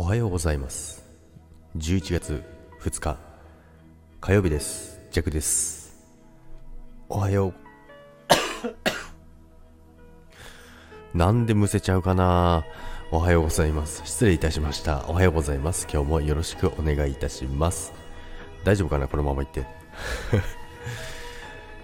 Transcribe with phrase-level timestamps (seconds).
[0.00, 1.02] おはようございます。
[1.76, 2.44] 11月
[2.82, 3.18] 2日
[4.20, 5.00] 火曜日です。
[5.10, 5.92] ジャクです。
[7.08, 7.54] おはよう。
[11.18, 12.64] なんでむせちゃうかな。
[13.10, 14.02] おはようございます。
[14.04, 15.04] 失礼いたしました。
[15.08, 15.88] おはようございます。
[15.92, 17.92] 今日もよろしくお願いいたします。
[18.62, 19.62] 大丈夫かなこのまま言って。
[20.30, 20.38] 今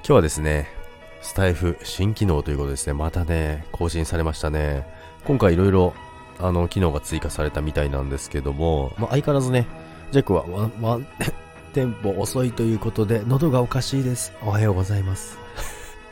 [0.04, 0.68] 日はですね
[1.20, 2.92] スタイフ新機能ということですね。
[2.92, 4.86] またね更新されましたね。
[5.24, 5.94] 今回いろいろ
[6.38, 9.66] あの機能が追加されたみたいなんですけども、まあ、相変わらずね
[10.10, 11.06] ジャックはワンワン
[11.72, 14.32] テンポ遅いということで喉がおかしいです。
[14.42, 15.38] おはようございます。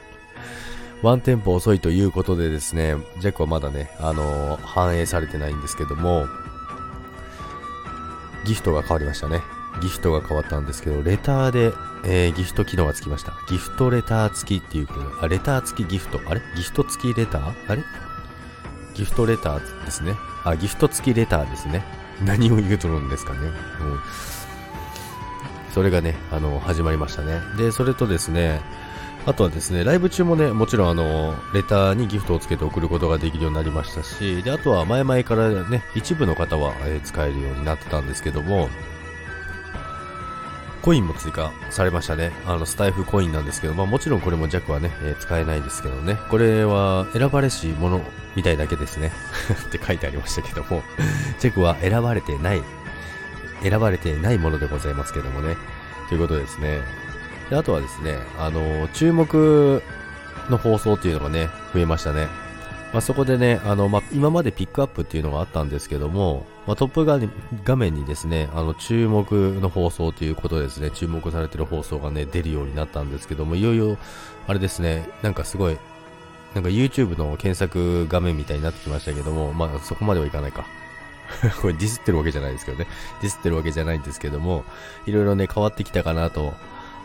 [1.02, 6.26] ワンテンポ遅いということでですね、ジャックはまだね、あのー、反映されてないんですけども、
[8.44, 9.40] ギフトが変わりましたね。
[9.80, 11.72] ギフトが変わったんですけど、レターで、
[12.04, 13.32] えー、ギフト機能がつきました。
[13.48, 16.20] ギフトレター付きっていうことで、あ、レター付きギフト。
[16.26, 16.42] あれ？
[16.56, 17.52] ギフト付きレター？
[17.68, 17.84] あれ？
[18.94, 20.16] ギフトレターですね。
[20.44, 21.84] あ、ギフト付きレターですね。
[22.24, 23.40] 何を言うとるんですかね。
[23.40, 23.52] うん。
[25.72, 27.40] それがね、あの、始まりましたね。
[27.56, 28.60] で、それとですね、
[29.24, 38.68] あとはですね、ライブ中もね、もちろんあの、レターにギフトをつけて送ることができるようになりましたし、で、あとは前々からね、一部の方は、えー、使えるようになってたんですけども、
[40.82, 42.32] コインも追加されましたね。
[42.44, 46.18] あの、スタイフコインなんですけど、まあもちろんこれも弱はね、えー、使えないですけどね。
[46.28, 48.00] これは選ばれし者
[48.34, 49.12] みたいだけですね。
[49.68, 50.82] って書いてありましたけども、
[51.38, 52.62] ジェクは選ばれてない、
[53.62, 55.56] 選ばれてないものでございますけどもね。
[56.08, 56.80] ということですね。
[57.48, 59.82] で、あとはですね、あの、注目
[60.50, 62.41] の放送っていうのがね、増えましたね。
[62.92, 67.06] まあ、そこでね、あの、まあ、今までピックアップっていうのがあったんですけども、まあ、トップ
[67.64, 73.96] 画面にですね、あの、注目の放送ということですね、注目されてる放送がね、出るようになったんですけども、いよいよ、
[74.46, 75.78] あれですね、なんかすごい、
[76.54, 80.66] なんか YouTube の検索画面みたいになってきましたけども、まあ、そこまではいかないか。
[81.62, 82.86] これディスってるわけじゃないですけどね。
[83.22, 84.64] ディスってるわけじゃないんですけども、
[85.06, 86.52] いろいろね、変わってきたかなと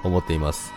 [0.04, 0.74] 思っています。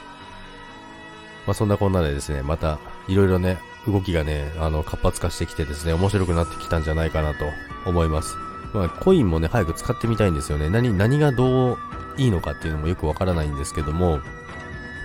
[1.47, 2.79] まあ、そんなこんなでですね、また、
[3.09, 7.45] いろいろね、動きがね、あの、活発化してきてですね、面白くなってきたんじゃないかなと
[7.87, 8.37] 思います。
[8.73, 10.71] まあ、コインもね、早く使ってみたいんですよね。
[10.71, 11.79] 何、何がどう
[12.17, 14.21] いいのかっていうのもよくわからないんですけども、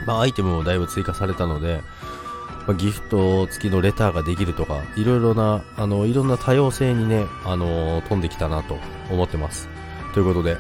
[0.05, 1.81] まあ、アイテムもだいぶ追加されたので、
[2.67, 8.77] まあ、ギフト付きのレターができるとか、いろいろな、あの、いろんな多様性にね、あの、飛んできたなと
[9.09, 9.69] 思ってます。
[10.13, 10.57] ということで、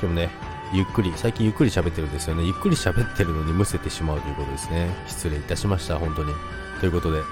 [0.00, 0.30] 日もね、
[0.72, 2.44] ゆっくり、最近ゆっくり喋ってるんですよね。
[2.44, 4.88] ゆっくり喋ってるのにむせてしまうということですね。
[5.06, 6.32] 失礼いたしました、本当に。
[6.80, 7.22] ということで、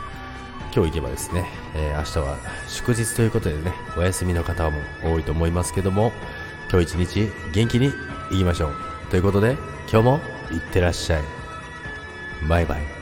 [0.75, 2.39] 今日行けばですね、えー、明日は
[2.69, 6.13] 祝日ということでね、お休みの方も多いと思いますけども、
[6.71, 7.93] 今日一日元気に
[8.31, 8.75] 行きましょう。
[9.11, 9.57] ということで、
[9.91, 10.21] 今日も
[10.53, 11.23] いってらっしゃい。
[12.47, 12.98] バイバイ。